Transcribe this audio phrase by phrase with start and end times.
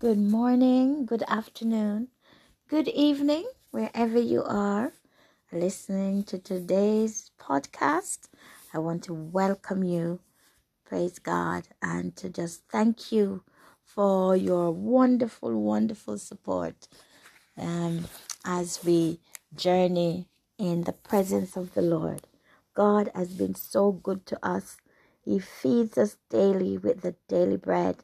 [0.00, 2.08] Good morning, good afternoon,
[2.68, 4.94] good evening, wherever you are
[5.52, 8.28] listening to today's podcast.
[8.72, 10.20] I want to welcome you,
[10.86, 13.44] praise God, and to just thank you
[13.84, 16.88] for your wonderful, wonderful support
[17.58, 18.06] um,
[18.44, 19.20] as we
[19.54, 20.28] journey
[20.58, 22.22] in the presence of the Lord.
[22.74, 24.78] God has been so good to us.
[25.22, 27.96] He feeds us daily with the daily bread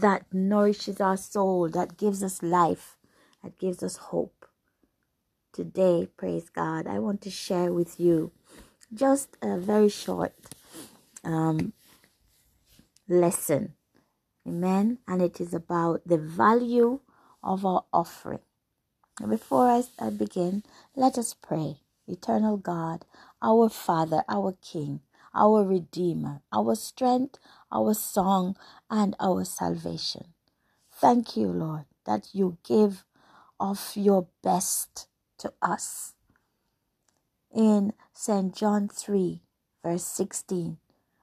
[0.00, 2.96] that nourishes our soul, that gives us life,
[3.42, 4.46] that gives us hope.
[5.52, 8.32] Today, praise God, I want to share with you
[8.92, 10.34] just a very short
[11.24, 11.72] um,
[13.08, 13.74] lesson.
[14.46, 14.98] Amen.
[15.08, 17.00] And it is about the value
[17.42, 18.40] of our offering.
[19.28, 20.64] Before I, I begin,
[20.96, 21.76] let us pray.
[22.08, 23.06] Eternal God,
[23.42, 25.00] our Father, our King,
[25.34, 27.38] our Redeemer, our strength,
[27.72, 28.56] our song,
[28.90, 30.34] and our salvation.
[30.92, 33.04] Thank you, Lord, that you give
[33.60, 36.14] of your best to us.
[37.54, 38.54] In St.
[38.54, 39.42] John 3,
[39.82, 40.78] verse 16,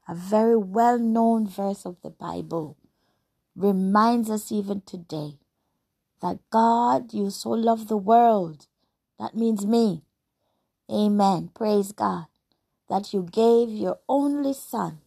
[0.07, 2.77] a very well known verse of the Bible,
[3.55, 5.39] reminds us even today
[6.21, 8.67] that God, you so love the world.
[9.19, 10.03] That means me.
[10.91, 11.51] Amen.
[11.55, 12.27] Praise God.
[12.91, 14.99] That you gave your only Son,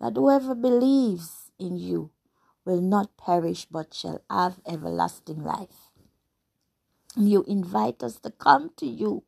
[0.00, 2.10] that whoever believes in you
[2.66, 5.90] will not perish but shall have everlasting life.
[7.16, 9.24] You invite us to come to you,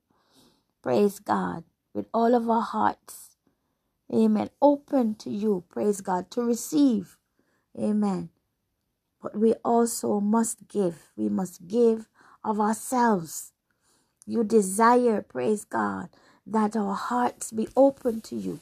[0.83, 3.36] praise God, with all of our hearts.
[4.14, 4.50] Amen.
[4.62, 7.19] Open to you, praise God, to receive.
[7.78, 8.30] Amen.
[9.22, 11.11] But we also must give.
[11.16, 12.08] We must give
[12.44, 13.52] of ourselves.
[14.27, 16.11] You desire, praise God,
[16.48, 18.60] that our hearts be open to you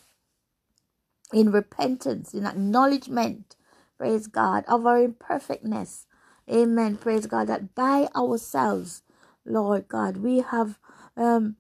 [1.32, 3.56] in repentance, in acknowledgement,
[3.98, 6.06] praise God, of our imperfectness.
[6.52, 6.96] Amen.
[6.98, 9.02] Praise God, that by ourselves,
[9.46, 10.78] Lord God, we have
[11.16, 11.56] um,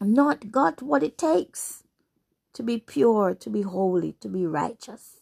[0.00, 1.84] not got what it takes
[2.54, 5.18] to be pure, to be holy, to be righteous.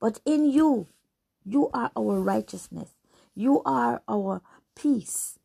[0.00, 0.88] But in you,
[1.44, 2.90] you are our righteousness.
[3.34, 4.42] You are our
[4.76, 5.38] peace.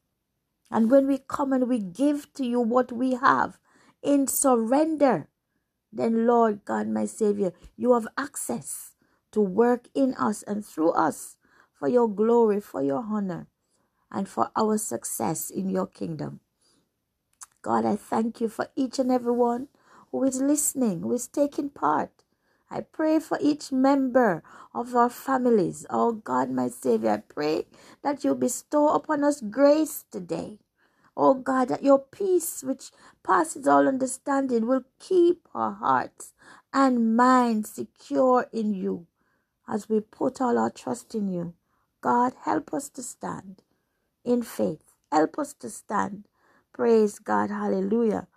[0.72, 3.60] And when we come and we give to you what we have
[4.04, 5.28] in surrender,
[5.92, 8.96] then, Lord God, my Savior, you have access
[9.32, 11.38] to work in us and through us
[11.74, 13.48] for your glory, for your honor,
[14.12, 16.40] and for our success in your kingdom.
[17.62, 19.68] God, I thank you for each and every one
[20.12, 22.12] who is listening, who is taking part.
[22.70, 25.86] I pray for each member of our families.
[25.90, 27.68] Oh God, my Savior, I pray
[28.02, 30.60] that you bestow upon us grace today.
[31.18, 32.92] Oh God, that your peace, which
[33.24, 36.34] passes all understanding, will keep our hearts
[36.74, 39.08] and minds secure in you
[39.68, 41.54] as we put all our trust in you.
[42.02, 43.64] God, help us to stand
[44.26, 44.82] in faith.
[45.12, 46.26] Help us to stand.
[46.74, 47.50] Praise God.
[47.50, 48.28] Hallelujah.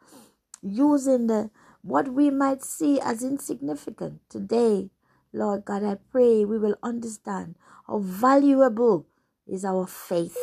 [0.62, 1.50] Using the
[1.82, 4.90] what we might see as insignificant today,
[5.32, 7.56] Lord God, I pray we will understand
[7.86, 9.06] how valuable
[9.46, 10.36] is our faith.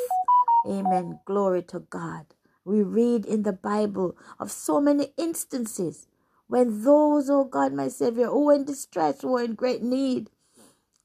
[0.67, 1.19] Amen.
[1.25, 2.27] Glory to God.
[2.65, 6.07] We read in the Bible of so many instances
[6.47, 10.29] when those, oh God, my Savior, who were in distress, who were in great need,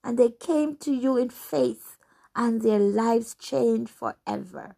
[0.04, 1.98] and they came to you in faith
[2.36, 4.76] and their lives changed forever.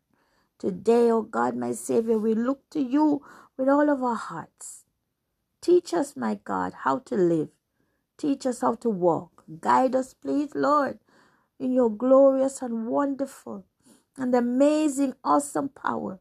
[0.58, 3.22] Today, oh God, my Savior, we look to you
[3.58, 4.84] with all of our hearts.
[5.62, 7.48] Teach us, my God, how to live.
[8.18, 9.44] Teach us how to walk.
[9.60, 10.98] Guide us, please, Lord,
[11.60, 13.64] in your glorious and wonderful
[14.18, 16.20] and amazing, awesome power.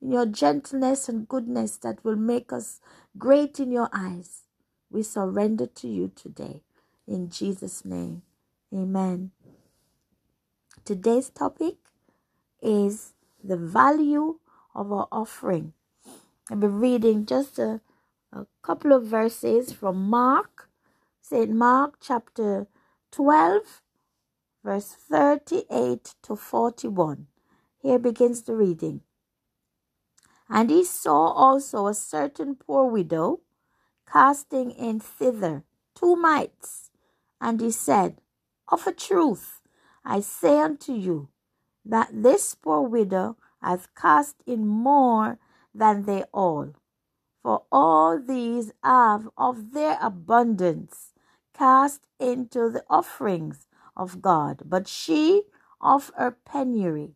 [0.00, 2.80] In your gentleness and goodness that will make us
[3.18, 4.42] great in your eyes.
[4.90, 6.62] We surrender to you today.
[7.06, 8.22] In Jesus' name,
[8.72, 9.32] amen.
[10.84, 11.76] Today's topic
[12.62, 14.38] is the value
[14.74, 15.74] of our offering.
[16.50, 17.80] I'll be reading just a
[18.32, 20.68] a couple of verses from Mark,
[21.20, 21.50] St.
[21.50, 22.66] Mark chapter
[23.10, 23.82] 12,
[24.64, 27.26] verse 38 to 41.
[27.78, 29.00] Here begins the reading.
[30.48, 33.40] And he saw also a certain poor widow
[34.10, 35.64] casting in thither
[35.94, 36.90] two mites.
[37.40, 38.20] And he said,
[38.68, 39.60] Of a truth,
[40.04, 41.28] I say unto you,
[41.84, 45.38] that this poor widow hath cast in more
[45.74, 46.74] than they all.
[47.42, 51.14] For all these have of their abundance
[51.54, 53.66] cast into the offerings
[54.00, 55.44] of God, but she
[55.80, 57.14] of her penury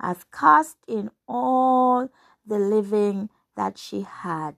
[0.00, 2.10] hath cast in all
[2.46, 4.56] the living that she had.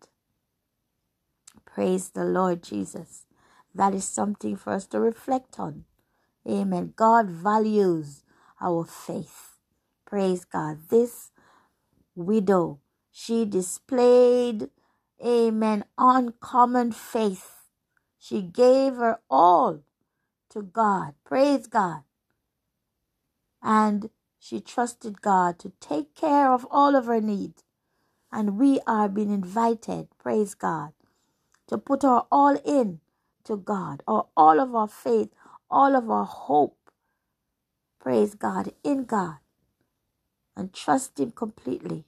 [1.67, 3.27] Praise the Lord Jesus.
[3.75, 5.85] That is something for us to reflect on.
[6.49, 6.95] Amen.
[6.97, 8.25] God values
[8.61, 9.59] our faith.
[10.07, 10.89] Praise God.
[10.91, 11.31] This
[12.17, 12.81] widow,
[13.13, 14.71] she displayed,
[15.25, 17.51] amen, uncommon faith.
[18.19, 19.81] She gave her all
[20.51, 21.15] to God.
[21.25, 22.03] Praise God.
[23.63, 27.63] And she trusted God to take care of all of her needs.
[28.33, 30.93] And we are being invited, praise God,
[31.69, 33.01] to put our all in
[33.45, 35.31] to God, or all of our faith,
[35.71, 36.77] all of our hope,
[38.01, 39.39] praise God, in God,
[40.57, 42.05] and trust Him completely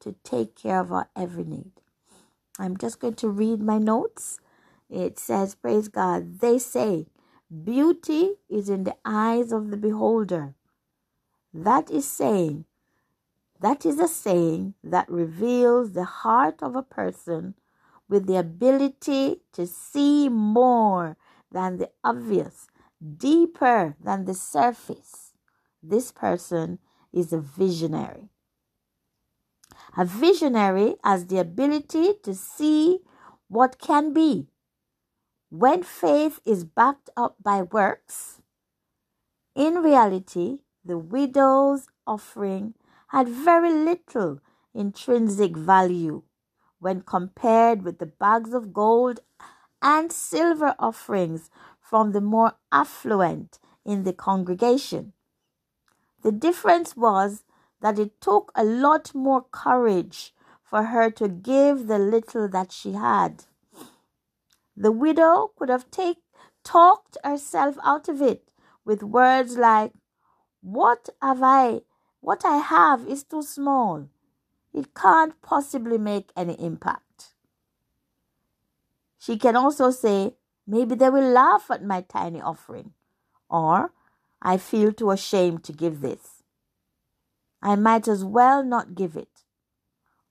[0.00, 1.72] to take care of our every need.
[2.58, 4.40] I'm just going to read my notes.
[4.88, 7.06] It says, Praise God, they say,
[7.50, 10.54] beauty is in the eyes of the beholder.
[11.52, 12.64] That is saying,
[13.60, 17.54] that is a saying that reveals the heart of a person
[18.08, 21.16] with the ability to see more
[21.52, 22.68] than the obvious,
[23.16, 25.32] deeper than the surface.
[25.82, 26.78] This person
[27.12, 28.28] is a visionary.
[29.96, 33.00] A visionary has the ability to see
[33.48, 34.49] what can be.
[35.50, 38.40] When faith is backed up by works,
[39.56, 42.74] in reality, the widow's offering
[43.08, 44.38] had very little
[44.72, 46.22] intrinsic value
[46.78, 49.20] when compared with the bags of gold
[49.82, 51.50] and silver offerings
[51.80, 55.14] from the more affluent in the congregation.
[56.22, 57.42] The difference was
[57.80, 60.32] that it took a lot more courage
[60.62, 63.46] for her to give the little that she had.
[64.80, 66.22] The widow could have take,
[66.64, 68.48] talked herself out of it
[68.82, 69.92] with words like,
[70.62, 71.82] What have I?
[72.22, 74.08] What I have is too small.
[74.72, 77.34] It can't possibly make any impact.
[79.18, 80.32] She can also say,
[80.66, 82.94] Maybe they will laugh at my tiny offering.
[83.50, 83.92] Or,
[84.40, 86.42] I feel too ashamed to give this.
[87.60, 89.44] I might as well not give it.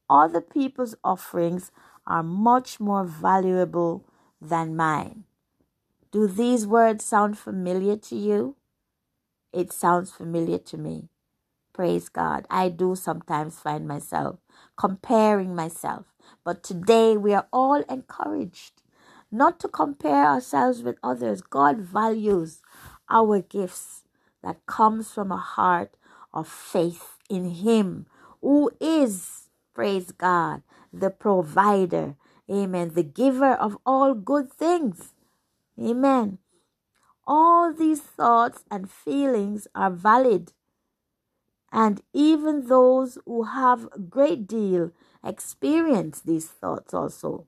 [0.09, 1.71] Other people's offerings
[2.07, 4.08] are much more valuable
[4.41, 5.25] than mine.
[6.11, 8.55] Do these words sound familiar to you?
[9.53, 11.09] It sounds familiar to me.
[11.73, 12.45] Praise God.
[12.49, 14.37] I do sometimes find myself
[14.75, 16.05] comparing myself.
[16.43, 18.81] But today we are all encouraged
[19.31, 21.41] not to compare ourselves with others.
[21.41, 22.61] God values
[23.09, 24.03] our gifts
[24.43, 25.95] that comes from a heart
[26.33, 28.07] of faith in Him
[28.41, 32.15] who is, praise God, the provider.
[32.51, 32.93] Amen.
[32.95, 35.13] The giver of all good things.
[35.79, 36.39] Amen.
[37.27, 40.53] All these thoughts and feelings are valid.
[41.71, 44.91] And even those who have a great deal
[45.23, 47.47] experience these thoughts also.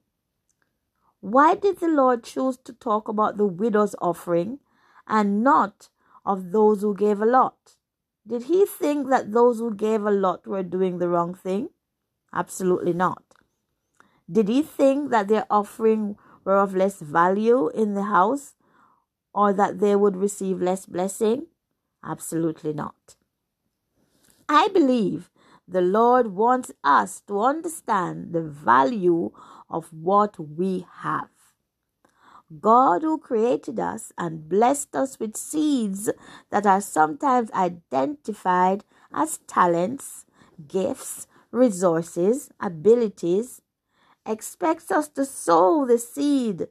[1.21, 4.59] Why did the Lord choose to talk about the widow's offering
[5.07, 5.89] and not
[6.25, 7.77] of those who gave a lot?
[8.27, 11.69] Did he think that those who gave a lot were doing the wrong thing?
[12.33, 13.30] Absolutely not.
[14.29, 18.55] Did he think that their offering were of less value in the house
[19.33, 21.47] or that they would receive less blessing?
[22.03, 23.15] Absolutely not.
[24.49, 25.29] I believe
[25.67, 29.31] the Lord wants us to understand the value
[29.69, 31.29] of what we have.
[32.59, 36.09] God, who created us and blessed us with seeds
[36.49, 40.25] that are sometimes identified as talents,
[40.67, 43.61] gifts, resources, abilities,
[44.25, 46.67] expects us to sow the seed,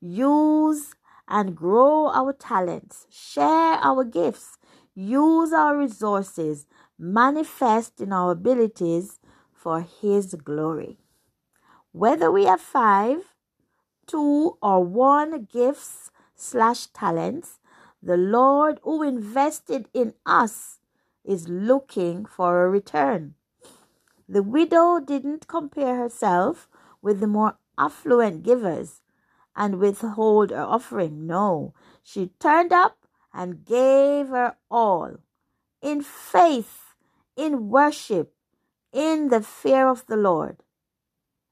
[0.00, 0.94] use
[1.28, 4.58] and grow our talents, share our gifts,
[4.94, 6.66] use our resources,
[6.98, 9.18] manifest in our abilities
[9.52, 10.98] for His glory.
[11.92, 13.34] Whether we have five,
[14.06, 17.60] two or one gifts slash talents,
[18.02, 20.80] the Lord who invested in us
[21.24, 23.34] is looking for a return.
[24.28, 26.68] The widow didn't compare herself
[27.04, 29.02] with the more affluent givers
[29.54, 31.26] and withhold her offering.
[31.26, 32.96] No, she turned up
[33.32, 35.18] and gave her all
[35.82, 36.94] in faith,
[37.36, 38.32] in worship,
[38.90, 40.62] in the fear of the Lord.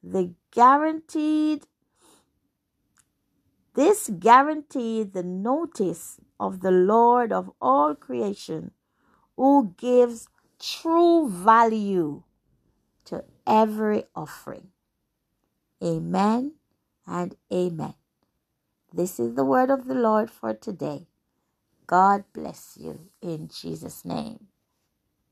[0.03, 1.67] The guaranteed
[3.75, 8.73] this guaranteed the notice of the Lord of all creation,
[9.37, 10.29] who gives
[10.59, 12.23] true value
[13.07, 14.72] to every offering.
[15.83, 16.55] Amen
[17.07, 17.95] and amen.
[18.95, 21.07] This is the word of the Lord for today.
[21.87, 24.49] God bless you in Jesus' name.